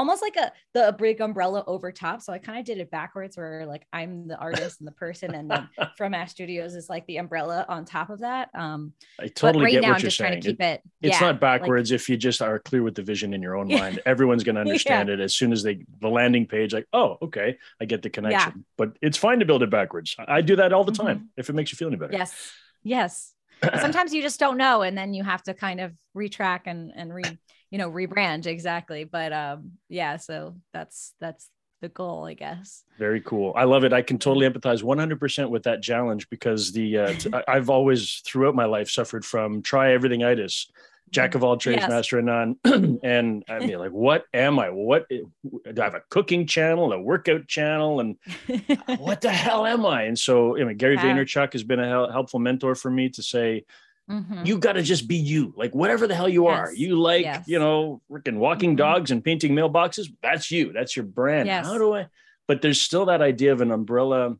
almost 0.00 0.22
like 0.22 0.34
a 0.36 0.50
the 0.72 0.96
big 0.98 1.20
umbrella 1.20 1.62
over 1.66 1.92
top 1.92 2.22
so 2.22 2.32
i 2.32 2.38
kind 2.38 2.58
of 2.58 2.64
did 2.64 2.78
it 2.78 2.90
backwards 2.90 3.36
where 3.36 3.66
like 3.66 3.86
i'm 3.92 4.26
the 4.26 4.36
artist 4.38 4.80
and 4.80 4.86
the 4.88 4.92
person 4.92 5.34
and 5.34 5.50
then 5.50 5.68
from 5.96 6.14
ash 6.14 6.30
studios 6.30 6.74
is 6.74 6.88
like 6.88 7.06
the 7.06 7.18
umbrella 7.18 7.66
on 7.68 7.84
top 7.84 8.08
of 8.08 8.20
that 8.20 8.48
um 8.54 8.92
I 9.20 9.28
totally 9.28 9.66
right 9.66 9.72
get 9.72 9.82
now 9.82 9.88
what 9.88 9.94
i'm 9.96 10.00
you're 10.00 10.08
just 10.08 10.16
saying. 10.16 10.30
trying 10.32 10.40
to 10.42 10.48
keep 10.52 10.60
It- 10.60 10.64
it, 10.64 10.80
it's 11.02 11.14
yeah, 11.20 11.26
not 11.26 11.32
like- 11.34 11.40
backwards 11.40 11.92
if 11.92 12.08
you 12.08 12.16
just 12.16 12.40
are 12.40 12.58
clear 12.58 12.82
with 12.82 12.94
the 12.94 13.02
vision 13.02 13.34
in 13.34 13.42
your 13.42 13.56
own 13.56 13.68
Yeah. 13.70 13.78
mind. 13.80 14.00
Everyone's 14.06 14.42
going 14.42 14.54
to 14.60 14.62
understand 14.62 15.10
it 15.10 15.20
as 15.20 15.34
soon 15.34 15.52
as 15.52 15.62
they 15.62 15.84
the 16.00 16.08
landing 16.08 16.46
page. 16.46 16.72
Like, 16.72 16.86
oh, 16.94 17.18
okay, 17.22 17.58
I 17.80 17.84
get 17.84 18.00
the 18.02 18.10
connection. 18.10 18.64
But 18.78 18.96
it's 19.02 19.18
fine 19.18 19.40
to 19.40 19.44
build 19.44 19.62
it 19.62 19.70
backwards. 19.70 20.16
I 20.18 20.40
do 20.40 20.56
that 20.56 20.72
all 20.72 20.84
the 20.84 20.92
time 20.92 21.28
if 21.36 21.50
it 21.50 21.54
makes 21.54 21.70
you 21.72 21.76
feel 21.76 21.88
any 21.88 21.96
better. 21.98 22.12
Mm-hmm. 22.12 22.20
yes 22.20 22.52
yes 22.82 23.34
sometimes 23.82 24.14
you 24.14 24.22
just 24.22 24.40
don't 24.40 24.56
know 24.56 24.80
and 24.80 24.96
then 24.96 25.12
you 25.12 25.22
have 25.22 25.42
to 25.42 25.52
kind 25.52 25.80
of 25.80 25.92
retrack 26.16 26.60
and 26.64 26.90
and 26.96 27.12
re 27.12 27.24
you 27.70 27.78
know, 27.78 27.90
rebrand 27.90 28.46
exactly. 28.46 29.04
But 29.04 29.32
um, 29.32 29.72
yeah, 29.88 30.16
so 30.16 30.56
that's 30.72 31.14
that's 31.20 31.48
the 31.80 31.88
goal, 31.88 32.24
I 32.24 32.34
guess. 32.34 32.84
Very 32.98 33.20
cool. 33.20 33.52
I 33.56 33.64
love 33.64 33.84
it. 33.84 33.92
I 33.92 34.02
can 34.02 34.18
totally 34.18 34.48
empathize 34.48 34.82
100% 34.82 35.48
with 35.48 35.62
that 35.62 35.82
challenge 35.82 36.28
because 36.28 36.72
the 36.72 36.98
uh, 36.98 37.12
t- 37.14 37.30
I've 37.48 37.70
always 37.70 38.22
throughout 38.26 38.54
my 38.54 38.66
life 38.66 38.90
suffered 38.90 39.24
from 39.24 39.62
try 39.62 39.92
everything 39.92 40.22
itis 40.22 40.70
jack 41.10 41.34
of 41.34 41.42
all 41.42 41.56
trades, 41.56 41.80
yes. 41.80 41.90
master 41.90 42.18
of 42.18 42.24
none. 42.24 42.56
and 43.02 43.44
I 43.48 43.58
mean, 43.58 43.78
like, 43.78 43.90
what 43.90 44.24
am 44.32 44.58
I? 44.58 44.70
What 44.70 45.08
do 45.08 45.30
I 45.44 45.84
have 45.84 45.94
a 45.94 46.02
cooking 46.08 46.46
channel, 46.46 46.92
a 46.92 47.00
workout 47.00 47.46
channel, 47.46 48.00
and 48.00 48.16
what 48.98 49.20
the 49.20 49.30
hell 49.30 49.66
am 49.66 49.84
I? 49.84 50.02
And 50.02 50.18
so, 50.18 50.58
I 50.58 50.64
mean, 50.64 50.76
Gary. 50.76 50.96
Vaynerchuk 50.96 51.52
has 51.52 51.64
been 51.64 51.80
a 51.80 52.12
helpful 52.12 52.40
mentor 52.40 52.74
for 52.74 52.90
me 52.90 53.08
to 53.10 53.22
say, 53.22 53.64
mm-hmm. 54.10 54.44
you 54.44 54.58
got 54.58 54.72
to 54.72 54.82
just 54.82 55.08
be 55.08 55.16
you, 55.16 55.54
like 55.56 55.74
whatever 55.74 56.06
the 56.06 56.14
hell 56.14 56.28
you 56.28 56.48
yes. 56.48 56.58
are. 56.58 56.74
You 56.74 57.00
like, 57.00 57.24
yes. 57.24 57.44
you 57.46 57.58
know, 57.58 58.02
freaking 58.10 58.36
walking 58.36 58.70
mm-hmm. 58.70 58.76
dogs 58.76 59.10
and 59.10 59.24
painting 59.24 59.52
mailboxes. 59.52 60.06
That's 60.22 60.50
you. 60.50 60.72
That's 60.72 60.96
your 60.96 61.04
brand. 61.04 61.48
How 61.48 61.78
do 61.78 61.94
I? 61.94 62.08
But 62.46 62.62
there's 62.62 62.80
still 62.80 63.06
that 63.06 63.22
idea 63.22 63.52
of 63.52 63.60
an 63.60 63.70
umbrella 63.70 64.36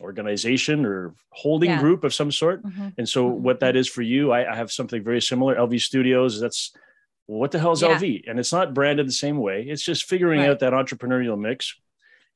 organization 0.00 0.86
or 0.86 1.14
holding 1.30 1.70
yeah. 1.70 1.80
group 1.80 2.04
of 2.04 2.14
some 2.14 2.30
sort. 2.30 2.62
Mm-hmm. 2.62 2.88
And 2.98 3.08
so, 3.08 3.28
mm-hmm. 3.28 3.42
what 3.42 3.60
that 3.60 3.76
is 3.76 3.88
for 3.88 4.02
you, 4.02 4.30
I, 4.30 4.52
I, 4.52 4.56
have 4.56 4.70
something 4.70 5.02
very 5.02 5.20
similar. 5.20 5.56
LV 5.56 5.80
Studios. 5.80 6.40
That's 6.40 6.72
what 7.26 7.50
the 7.50 7.58
hell 7.58 7.72
is 7.72 7.82
yeah. 7.82 7.98
LV? 7.98 8.30
And 8.30 8.38
it's 8.38 8.52
not 8.52 8.74
branded 8.74 9.08
the 9.08 9.12
same 9.12 9.38
way. 9.38 9.66
It's 9.68 9.82
just 9.82 10.04
figuring 10.04 10.40
right. 10.40 10.50
out 10.50 10.60
that 10.60 10.72
entrepreneurial 10.72 11.38
mix. 11.38 11.74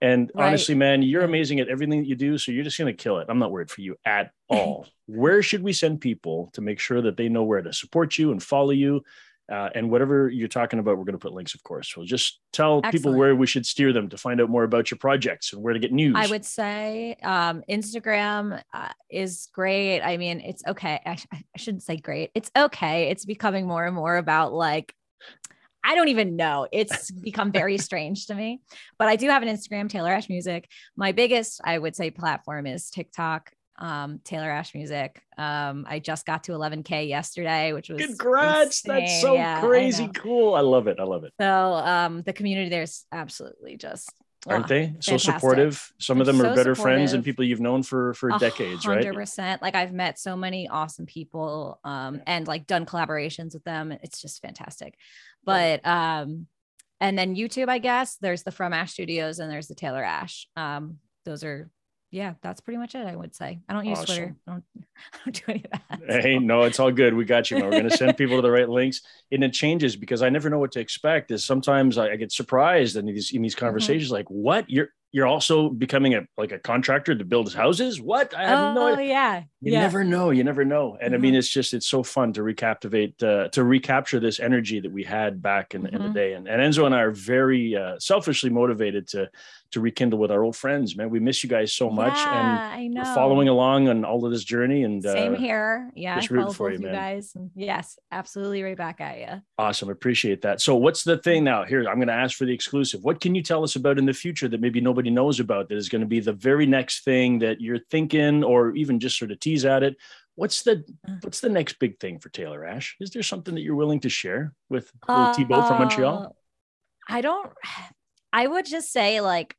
And 0.02 0.30
right. 0.34 0.48
honestly, 0.48 0.74
man, 0.74 1.00
you're 1.02 1.22
amazing 1.22 1.60
at 1.60 1.68
everything 1.68 2.00
that 2.00 2.08
you 2.08 2.16
do. 2.16 2.36
So 2.36 2.50
you're 2.50 2.64
just 2.64 2.76
going 2.76 2.94
to 2.94 3.02
kill 3.02 3.18
it. 3.18 3.26
I'm 3.28 3.38
not 3.38 3.52
worried 3.52 3.70
for 3.70 3.82
you 3.82 3.96
at 4.04 4.32
all. 4.48 4.86
where 5.06 5.42
should 5.42 5.62
we 5.62 5.72
send 5.72 6.00
people 6.00 6.50
to 6.54 6.60
make 6.60 6.80
sure 6.80 7.00
that 7.02 7.16
they 7.16 7.28
know 7.28 7.44
where 7.44 7.62
to 7.62 7.72
support 7.72 8.18
you 8.18 8.32
and 8.32 8.42
follow 8.42 8.72
you 8.72 9.04
uh, 9.50 9.68
and 9.74 9.90
whatever 9.90 10.28
you're 10.28 10.48
talking 10.48 10.78
about, 10.78 10.96
we're 10.96 11.04
going 11.04 11.12
to 11.12 11.18
put 11.18 11.32
links, 11.32 11.54
of 11.54 11.62
course. 11.62 11.92
So 11.92 12.04
just 12.04 12.40
tell 12.52 12.78
Excellent. 12.78 12.92
people 12.92 13.14
where 13.14 13.36
we 13.36 13.46
should 13.46 13.66
steer 13.66 13.92
them 13.92 14.08
to 14.08 14.16
find 14.16 14.40
out 14.40 14.48
more 14.48 14.64
about 14.64 14.90
your 14.90 14.98
projects 14.98 15.52
and 15.52 15.62
where 15.62 15.74
to 15.74 15.78
get 15.78 15.92
news. 15.92 16.14
I 16.16 16.26
would 16.26 16.44
say 16.44 17.16
um, 17.22 17.62
Instagram 17.68 18.62
uh, 18.72 18.88
is 19.10 19.48
great. 19.52 20.00
I 20.00 20.16
mean, 20.16 20.40
it's 20.40 20.62
okay. 20.66 21.00
I, 21.04 21.18
I 21.32 21.42
shouldn't 21.56 21.82
say 21.82 21.96
great. 21.96 22.30
It's 22.34 22.50
okay. 22.56 23.10
It's 23.10 23.24
becoming 23.24 23.66
more 23.66 23.84
and 23.84 23.94
more 23.94 24.16
about 24.16 24.52
like 24.52 24.94
I 25.84 25.94
don't 25.94 26.08
even 26.08 26.36
know. 26.36 26.68
It's 26.72 27.10
become 27.10 27.52
very 27.52 27.78
strange 27.88 28.26
to 28.26 28.34
me. 28.34 28.60
But 28.98 29.08
I 29.08 29.16
do 29.16 29.28
have 29.28 29.42
an 29.42 29.48
Instagram, 29.48 29.88
Taylor 29.88 30.12
Ash 30.12 30.28
Music. 30.28 30.68
My 30.96 31.12
biggest, 31.12 31.60
I 31.64 31.78
would 31.78 31.96
say, 31.96 32.10
platform 32.10 32.66
is 32.66 32.90
TikTok 32.90 33.52
um, 33.78 34.20
Taylor 34.24 34.50
Ash 34.50 34.74
Music. 34.74 35.20
Um, 35.36 35.86
I 35.88 35.98
just 35.98 36.24
got 36.24 36.44
to 36.44 36.52
11K 36.52 37.08
yesterday, 37.08 37.72
which 37.72 37.88
was 37.88 38.00
congrats. 38.00 38.84
Insane. 38.84 39.00
That's 39.00 39.20
so 39.20 39.34
yeah, 39.34 39.60
crazy 39.60 40.08
cool. 40.08 40.54
I 40.54 40.60
love 40.60 40.86
it. 40.86 40.98
I 41.00 41.04
love 41.04 41.24
it. 41.24 41.32
So 41.40 41.46
um, 41.46 42.22
the 42.22 42.32
community 42.32 42.70
there's 42.70 43.04
absolutely 43.10 43.76
just 43.76 44.12
aren't 44.46 44.66
they 44.68 44.94
so 45.00 45.16
supportive? 45.16 45.92
Some 45.98 46.18
They're 46.18 46.22
of 46.22 46.26
them 46.26 46.36
so 46.38 46.42
are 46.50 46.54
better 46.54 46.74
supportive. 46.74 46.82
friends 46.82 47.12
and 47.12 47.24
people 47.24 47.44
you've 47.44 47.60
known 47.60 47.82
for 47.82 48.12
for 48.14 48.30
decades 48.38 48.84
100%. 48.84 48.88
right 48.88 49.04
100% 49.04 49.62
like 49.62 49.74
i've 49.74 49.92
met 49.92 50.18
so 50.18 50.36
many 50.36 50.68
awesome 50.68 51.06
people 51.06 51.78
um 51.84 52.20
and 52.26 52.46
like 52.48 52.66
done 52.66 52.84
collaborations 52.86 53.54
with 53.54 53.64
them. 53.64 53.92
It's 53.92 54.20
just 54.20 54.42
fantastic. 54.42 54.96
But 55.44 55.86
um 55.86 56.46
and 57.00 57.18
then 57.18 57.36
youtube 57.36 57.68
i 57.68 57.78
guess. 57.78 58.16
There's 58.16 58.42
the 58.42 58.52
from 58.52 58.72
ash 58.72 58.92
studios 58.92 59.38
and 59.38 59.50
there's 59.50 59.68
the 59.68 59.74
taylor 59.74 60.02
ash. 60.02 60.46
Um 60.56 60.98
those 61.24 61.44
are 61.44 61.70
yeah, 62.12 62.34
that's 62.42 62.60
pretty 62.60 62.76
much 62.76 62.94
it. 62.94 63.06
I 63.06 63.16
would 63.16 63.34
say. 63.34 63.58
I 63.68 63.72
don't 63.72 63.86
use 63.86 63.98
awesome. 63.98 64.14
Twitter. 64.14 64.36
I 64.46 64.50
don't, 64.50 64.64
I 64.76 65.18
don't, 65.24 65.34
do 65.34 65.42
any 65.48 65.64
of 65.64 65.80
that. 66.08 66.22
Hey, 66.22 66.38
no, 66.38 66.62
it's 66.62 66.78
all 66.78 66.92
good. 66.92 67.14
We 67.14 67.24
got 67.24 67.50
you. 67.50 67.56
Man. 67.56 67.64
We're 67.64 67.70
going 67.70 67.88
to 67.88 67.96
send 67.96 68.16
people 68.18 68.36
to 68.36 68.42
the 68.42 68.50
right 68.50 68.68
links, 68.68 69.00
and 69.32 69.42
it 69.42 69.54
changes 69.54 69.96
because 69.96 70.22
I 70.22 70.28
never 70.28 70.50
know 70.50 70.58
what 70.58 70.72
to 70.72 70.80
expect. 70.80 71.30
Is 71.30 71.42
sometimes 71.42 71.96
I, 71.96 72.10
I 72.10 72.16
get 72.16 72.30
surprised 72.30 72.96
in 72.96 73.06
these 73.06 73.32
in 73.32 73.40
these 73.40 73.54
mm-hmm. 73.54 73.64
conversations, 73.64 74.08
mm-hmm. 74.08 74.14
like, 74.14 74.26
"What? 74.28 74.68
You're 74.68 74.90
you're 75.12 75.26
also 75.26 75.68
becoming 75.68 76.14
a 76.14 76.26
like 76.38 76.52
a 76.52 76.58
contractor 76.58 77.14
to 77.14 77.24
build 77.24 77.52
houses. 77.52 78.00
What? 78.00 78.34
I 78.34 78.44
have 78.44 78.76
oh, 78.76 78.80
no 78.80 78.94
idea. 78.94 79.06
yeah. 79.06 79.42
You 79.60 79.72
yeah. 79.72 79.80
never 79.80 80.02
know. 80.02 80.30
You 80.30 80.42
never 80.42 80.64
know. 80.64 80.96
And 81.00 81.10
mm-hmm. 81.10 81.14
I 81.14 81.18
mean, 81.18 81.32
mm-hmm. 81.32 81.38
it's 81.38 81.48
just 81.48 81.74
it's 81.74 81.86
so 81.86 82.02
fun 82.02 82.32
to 82.32 82.40
recaptivate 82.40 83.22
uh, 83.22 83.48
to 83.50 83.62
recapture 83.62 84.18
this 84.18 84.40
energy 84.40 84.80
that 84.80 84.90
we 84.90 85.04
had 85.04 85.42
back 85.42 85.74
in, 85.74 85.82
mm-hmm. 85.82 85.94
in 85.94 86.00
the 86.00 86.08
mm-hmm. 86.08 86.14
day. 86.14 86.32
And, 86.32 86.48
and 86.48 86.60
Enzo 86.60 86.86
and 86.86 86.94
I 86.94 87.02
are 87.02 87.10
very 87.10 87.76
uh, 87.76 87.98
selfishly 87.98 88.48
motivated 88.48 89.06
to 89.08 89.30
to 89.72 89.80
rekindle 89.80 90.18
with 90.18 90.30
our 90.30 90.42
old 90.42 90.56
friends. 90.56 90.96
Man, 90.96 91.10
we 91.10 91.20
miss 91.20 91.42
you 91.42 91.48
guys 91.48 91.72
so 91.72 91.90
much. 91.90 92.16
Yeah, 92.16 92.40
and 92.40 92.58
I 92.58 92.86
know. 92.88 93.14
following 93.14 93.48
along 93.48 93.88
on 93.88 94.04
all 94.04 94.24
of 94.24 94.30
this 94.30 94.44
journey. 94.44 94.84
And 94.84 95.02
same 95.02 95.34
uh, 95.34 95.38
here. 95.38 95.90
Yeah, 95.94 96.16
just 96.16 96.30
rooting 96.30 96.52
for 96.52 96.70
you, 96.70 96.78
man. 96.78 96.92
guys. 96.92 97.34
Yes, 97.54 97.98
absolutely, 98.10 98.62
right 98.62 98.76
back 98.76 99.00
at 99.00 99.18
you. 99.18 99.42
Awesome, 99.58 99.90
appreciate 99.90 100.42
that. 100.42 100.60
So, 100.60 100.76
what's 100.76 101.04
the 101.04 101.18
thing 101.18 101.44
now? 101.44 101.64
Here, 101.64 101.80
I'm 101.88 101.96
going 101.96 102.08
to 102.08 102.14
ask 102.14 102.36
for 102.36 102.44
the 102.44 102.54
exclusive. 102.54 103.02
What 103.02 103.20
can 103.20 103.34
you 103.34 103.42
tell 103.42 103.64
us 103.64 103.76
about 103.76 103.98
in 103.98 104.06
the 104.06 104.12
future 104.12 104.48
that 104.48 104.60
maybe 104.60 104.80
nobody 104.80 105.01
knows 105.10 105.40
about? 105.40 105.68
That 105.68 105.78
is 105.78 105.88
going 105.88 106.00
to 106.00 106.06
be 106.06 106.20
the 106.20 106.32
very 106.32 106.66
next 106.66 107.04
thing 107.04 107.40
that 107.40 107.60
you're 107.60 107.80
thinking 107.90 108.44
or 108.44 108.74
even 108.74 109.00
just 109.00 109.18
sort 109.18 109.30
of 109.30 109.40
tease 109.40 109.64
at 109.64 109.82
it 109.82 109.96
what's 110.34 110.62
the 110.62 110.84
uh. 111.08 111.12
what's 111.20 111.40
the 111.40 111.48
next 111.48 111.78
big 111.78 111.98
thing 111.98 112.18
for 112.18 112.28
taylor 112.30 112.64
ash 112.64 112.96
is 113.00 113.10
there 113.10 113.22
something 113.22 113.54
that 113.54 113.62
you're 113.62 113.76
willing 113.76 114.00
to 114.00 114.08
share 114.08 114.52
with 114.68 114.90
uh, 115.08 115.32
thibault 115.34 115.66
from 115.66 115.78
montreal 115.78 116.34
i 117.08 117.20
don't 117.20 117.52
i 118.32 118.46
would 118.46 118.66
just 118.66 118.92
say 118.92 119.20
like 119.20 119.54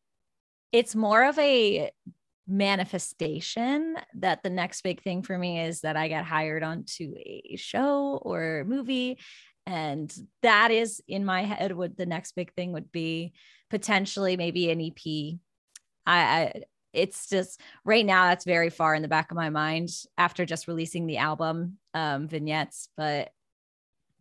it's 0.72 0.96
more 0.96 1.24
of 1.24 1.38
a 1.38 1.92
manifestation 2.48 3.96
that 4.16 4.44
the 4.44 4.50
next 4.50 4.82
big 4.82 5.02
thing 5.02 5.22
for 5.22 5.38
me 5.38 5.62
is 5.62 5.82
that 5.82 5.96
i 5.96 6.08
get 6.08 6.26
hired 6.26 6.64
onto 6.64 7.14
a 7.18 7.56
show 7.56 8.20
or 8.22 8.66
movie 8.68 9.18
and 9.66 10.14
that 10.42 10.72
is 10.72 11.02
in 11.08 11.24
my 11.24 11.44
head 11.44 11.72
what 11.72 11.96
the 11.96 12.06
next 12.06 12.34
big 12.36 12.54
thing 12.54 12.74
would 12.74 12.92
be 12.92 13.32
potentially 13.70 14.38
maybe 14.38 14.70
an 14.72 14.82
ep 14.82 15.40
I, 16.06 16.20
I 16.22 16.64
it's 16.94 17.28
just 17.28 17.60
right 17.84 18.06
now 18.06 18.28
that's 18.28 18.46
very 18.46 18.70
far 18.70 18.94
in 18.94 19.02
the 19.02 19.08
back 19.08 19.32
of 19.32 19.38
my 19.38 19.50
mind 19.50 19.90
after 20.18 20.46
just 20.46 20.68
releasing 20.68 21.08
the 21.08 21.18
album 21.18 21.78
um 21.94 22.28
vignettes 22.28 22.90
but 22.96 23.32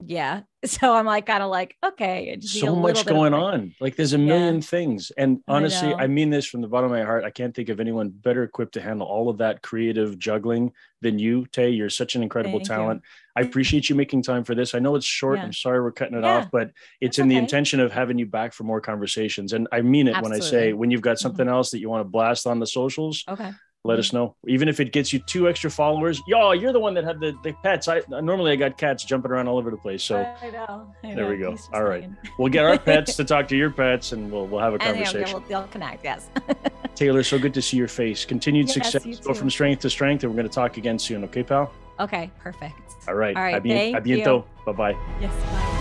yeah 0.06 0.42
so 0.64 0.94
i'm 0.94 1.06
like 1.06 1.26
kind 1.26 1.42
of 1.42 1.50
like 1.50 1.76
okay 1.84 2.38
so 2.40 2.74
much 2.74 3.04
going 3.04 3.34
on 3.34 3.74
like 3.80 3.96
there's 3.96 4.12
a 4.12 4.18
million 4.18 4.56
yeah. 4.56 4.60
things 4.60 5.10
and 5.16 5.40
honestly 5.48 5.92
I, 5.92 6.04
I, 6.04 6.06
mean 6.06 6.30
this 6.30 6.46
from 6.46 6.60
the 6.60 6.68
bottom 6.68 6.90
of 6.92 6.96
my 6.96 7.04
heart 7.04 7.24
i 7.24 7.30
can't 7.30 7.54
think 7.54 7.68
of 7.68 7.80
anyone 7.80 8.10
better 8.10 8.42
equipped 8.42 8.74
to 8.74 8.80
handle 8.80 9.06
all 9.06 9.28
of 9.28 9.38
that 9.38 9.62
creative 9.62 10.18
juggling 10.18 10.72
than 11.00 11.18
you 11.18 11.46
tay 11.46 11.70
you're 11.70 11.90
such 11.90 12.14
an 12.14 12.22
incredible 12.22 12.58
Thank 12.60 12.68
talent 12.68 13.02
you. 13.02 13.42
i 13.42 13.46
appreciate 13.46 13.88
you 13.88 13.96
making 13.96 14.22
time 14.22 14.44
for 14.44 14.54
this 14.54 14.74
i 14.74 14.78
know 14.78 14.94
it's 14.94 15.06
short 15.06 15.38
yeah. 15.38 15.44
i'm 15.44 15.52
sorry 15.52 15.80
we're 15.80 15.92
cutting 15.92 16.16
it 16.16 16.22
yeah. 16.22 16.38
off 16.38 16.50
but 16.50 16.70
it's 17.00 17.16
That's 17.16 17.18
in 17.18 17.26
okay. 17.26 17.34
the 17.34 17.38
intention 17.38 17.80
of 17.80 17.92
having 17.92 18.18
you 18.18 18.26
back 18.26 18.52
for 18.52 18.64
more 18.64 18.80
conversations 18.80 19.52
and 19.52 19.68
i 19.72 19.80
mean 19.80 20.08
it 20.08 20.16
Absolutely. 20.16 20.38
when 20.38 20.46
i 20.46 20.50
say 20.50 20.72
when 20.72 20.90
you've 20.90 21.00
got 21.02 21.18
something 21.18 21.46
mm-hmm. 21.46 21.54
else 21.54 21.70
that 21.72 21.80
you 21.80 21.90
want 21.90 22.00
to 22.00 22.08
blast 22.08 22.46
on 22.46 22.60
the 22.60 22.66
socials 22.66 23.24
okay 23.28 23.50
let 23.84 23.98
us 23.98 24.12
know. 24.12 24.36
Even 24.46 24.68
if 24.68 24.78
it 24.78 24.92
gets 24.92 25.12
you 25.12 25.18
two 25.18 25.48
extra 25.48 25.70
followers. 25.70 26.20
Yo, 26.28 26.52
you're 26.52 26.72
the 26.72 26.78
one 26.80 26.94
that 26.94 27.04
had 27.04 27.18
the, 27.18 27.34
the 27.42 27.52
pets. 27.64 27.88
I 27.88 28.00
normally 28.08 28.52
I 28.52 28.56
got 28.56 28.78
cats 28.78 29.04
jumping 29.04 29.30
around 29.30 29.48
all 29.48 29.58
over 29.58 29.70
the 29.70 29.76
place. 29.76 30.04
So 30.04 30.18
I 30.18 30.50
know. 30.50 30.92
I 31.02 31.08
know. 31.08 31.14
there 31.16 31.28
we 31.28 31.38
go. 31.38 31.56
All 31.72 31.82
right. 31.82 32.08
we'll 32.38 32.52
get 32.52 32.64
our 32.64 32.78
pets 32.78 33.16
to 33.16 33.24
talk 33.24 33.48
to 33.48 33.56
your 33.56 33.70
pets 33.70 34.12
and 34.12 34.30
we'll 34.30 34.46
we'll 34.46 34.60
have 34.60 34.74
a 34.74 34.78
conversation. 34.78 35.20
Yeah, 35.20 35.32
we'll, 35.32 35.42
they'll 35.48 35.68
connect, 35.68 36.04
yes. 36.04 36.28
Taylor, 36.94 37.22
so 37.22 37.38
good 37.38 37.54
to 37.54 37.62
see 37.62 37.76
your 37.76 37.88
face. 37.88 38.24
Continued 38.24 38.68
yes, 38.68 38.74
success. 38.74 39.18
Go 39.20 39.34
from 39.34 39.50
strength 39.50 39.80
to 39.80 39.90
strength, 39.90 40.22
and 40.22 40.32
we're 40.32 40.36
gonna 40.36 40.48
talk 40.48 40.76
again 40.76 40.98
soon, 40.98 41.24
okay, 41.24 41.42
pal? 41.42 41.72
Okay, 41.98 42.30
perfect. 42.38 42.74
All 43.08 43.14
right. 43.14 43.36
All 43.36 43.42
right. 43.42 43.56
A, 43.56 43.60
bien, 43.60 43.94
a 43.94 44.00
bientôt. 44.00 44.44
Bye 44.64 44.72
bye. 44.72 44.96
Yes, 45.20 45.34
bye. 45.34 45.71